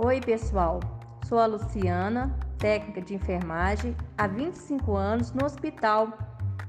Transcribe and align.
Oi, 0.00 0.20
pessoal. 0.20 0.78
Sou 1.26 1.40
a 1.40 1.46
Luciana, 1.46 2.32
técnica 2.56 3.02
de 3.02 3.16
enfermagem 3.16 3.96
há 4.16 4.28
25 4.28 4.94
anos 4.94 5.32
no 5.32 5.44
Hospital 5.44 6.16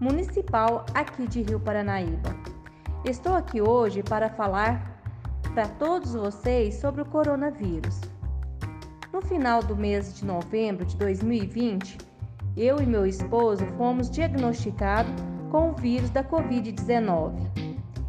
Municipal 0.00 0.86
aqui 0.94 1.26
de 1.26 1.42
Rio 1.42 1.60
Paranaíba. 1.60 2.34
Estou 3.04 3.34
aqui 3.34 3.60
hoje 3.60 4.02
para 4.02 4.30
falar 4.30 4.98
para 5.52 5.68
todos 5.68 6.14
vocês 6.14 6.76
sobre 6.76 7.02
o 7.02 7.04
coronavírus. 7.04 8.00
No 9.12 9.20
final 9.20 9.62
do 9.62 9.76
mês 9.76 10.14
de 10.14 10.24
novembro 10.24 10.86
de 10.86 10.96
2020, 10.96 11.98
eu 12.56 12.80
e 12.80 12.86
meu 12.86 13.04
esposo 13.04 13.66
fomos 13.76 14.10
diagnosticados 14.10 15.12
com 15.50 15.72
o 15.72 15.74
vírus 15.74 16.08
da 16.08 16.24
Covid-19 16.24 17.34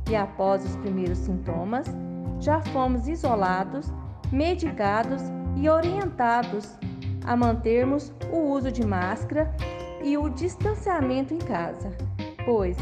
e, 0.09 0.15
após 0.15 0.63
os 0.63 0.77
primeiros 0.77 1.17
sintomas, 1.17 1.87
já 2.39 2.61
fomos 2.61 3.09
isolados, 3.09 3.91
medicados 4.31 5.21
e 5.55 5.69
orientados 5.69 6.77
a 7.25 7.35
mantermos 7.35 8.13
o 8.31 8.37
uso 8.37 8.71
de 8.71 8.85
máscara 8.85 9.53
e 10.03 10.17
o 10.17 10.29
distanciamento 10.29 11.33
em 11.33 11.39
casa, 11.39 11.95
pois 12.45 12.77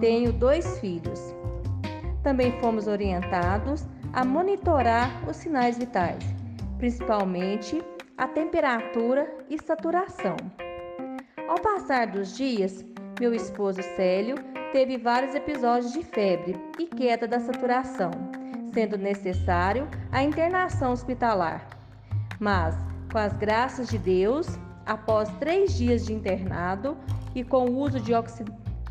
tenho 0.00 0.32
dois 0.32 0.78
filhos. 0.78 1.34
Também 2.22 2.52
fomos 2.60 2.86
orientados 2.86 3.86
a 4.12 4.24
monitorar 4.24 5.10
os 5.28 5.36
sinais 5.36 5.78
vitais, 5.78 6.22
principalmente 6.78 7.82
a 8.16 8.26
temperatura 8.26 9.30
e 9.48 9.58
saturação. 9.62 10.36
Ao 11.48 11.60
passar 11.60 12.08
dos 12.08 12.36
dias, 12.36 12.84
meu 13.20 13.34
esposo 13.34 13.82
Célio 13.94 14.36
teve 14.72 14.96
vários 14.96 15.34
episódios 15.34 15.92
de 15.92 16.02
febre 16.02 16.56
e 16.78 16.86
queda 16.86 17.26
da 17.28 17.38
saturação, 17.38 18.10
sendo 18.76 18.98
necessário 18.98 19.88
a 20.12 20.22
internação 20.22 20.92
hospitalar. 20.92 21.66
Mas, 22.38 22.76
com 23.10 23.16
as 23.16 23.32
graças 23.32 23.88
de 23.88 23.96
Deus, 23.96 24.46
após 24.84 25.30
três 25.38 25.74
dias 25.78 26.04
de 26.04 26.12
internado 26.12 26.94
e 27.34 27.42
com 27.42 27.64
o 27.64 27.78
uso 27.78 27.98
de 27.98 28.12
oxi 28.12 28.44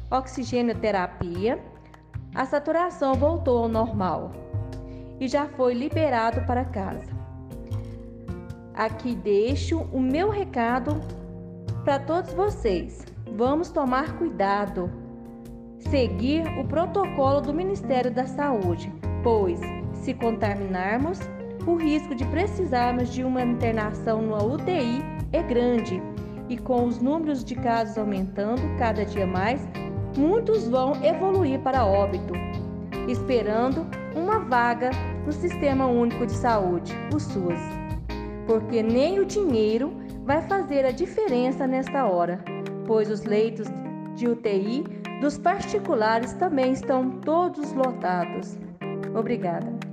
oxigenoterapia, 0.10 1.64
a 2.34 2.46
saturação 2.46 3.14
voltou 3.14 3.64
ao 3.64 3.70
normal 3.70 4.32
e 5.20 5.28
já 5.28 5.46
foi 5.50 5.76
liberado 5.76 6.42
para 6.48 6.66
casa. 6.66 7.14
Aqui 8.74 9.16
deixo 9.16 9.82
o 9.94 10.00
meu 10.00 10.32
recado 10.32 11.00
para 11.84 12.00
todos 12.00 12.34
vocês. 12.34 13.06
Vamos 13.36 13.70
tomar 13.70 14.18
cuidado, 14.18 14.92
seguir 15.78 16.44
o 16.60 16.68
protocolo 16.68 17.42
do 17.42 17.54
Ministério 17.54 18.12
da 18.12 18.26
Saúde, 18.26 18.92
pois 19.26 19.60
se 19.92 20.14
contaminarmos, 20.14 21.20
o 21.66 21.74
risco 21.74 22.14
de 22.14 22.24
precisarmos 22.26 23.12
de 23.12 23.24
uma 23.24 23.42
internação 23.42 24.22
no 24.22 24.54
UTI 24.54 25.02
é 25.34 25.42
grande 25.42 26.00
e 26.48 26.56
com 26.56 26.86
os 26.86 27.02
números 27.02 27.44
de 27.44 27.56
casos 27.56 27.98
aumentando 27.98 28.62
cada 28.78 29.04
dia 29.04 29.26
mais, 29.26 29.68
muitos 30.16 30.68
vão 30.68 31.04
evoluir 31.04 31.60
para 31.62 31.84
óbito, 31.84 32.36
esperando 33.08 33.88
uma 34.16 34.38
vaga 34.42 34.92
no 35.26 35.32
Sistema 35.32 35.88
Único 35.88 36.28
de 36.28 36.34
Saúde, 36.34 36.94
o 37.12 37.20
SUS. 37.20 37.60
Porque 38.46 38.84
nem 38.84 39.20
o 39.20 39.26
dinheiro 39.26 39.92
vai 40.24 40.44
fazer 40.44 40.86
a 40.86 40.92
diferença 40.92 41.66
nesta 41.66 42.06
hora, 42.06 42.46
pois 42.86 43.10
os 43.10 43.24
leitos 43.24 43.68
de 44.16 44.28
UTI 44.28 44.84
dos 45.20 45.40
particulares 45.40 46.34
também 46.34 46.74
estão 46.74 47.10
todos 47.22 47.74
lotados. 47.74 48.65
Obrigada. 49.16 49.85